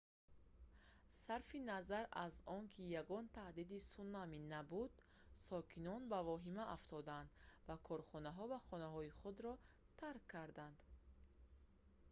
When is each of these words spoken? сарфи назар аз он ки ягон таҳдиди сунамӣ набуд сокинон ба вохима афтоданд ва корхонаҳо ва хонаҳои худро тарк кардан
сарфи 1.23 1.59
назар 1.71 2.05
аз 2.25 2.33
он 2.55 2.63
ки 2.73 2.81
ягон 3.01 3.25
таҳдиди 3.37 3.77
сунамӣ 3.91 4.39
набуд 4.53 4.93
сокинон 5.47 6.01
ба 6.11 6.19
вохима 6.29 6.63
афтоданд 6.75 7.29
ва 7.67 7.75
корхонаҳо 7.87 8.43
ва 8.53 8.59
хонаҳои 8.67 9.15
худро 9.19 9.53
тарк 10.01 10.23
кардан 10.33 10.73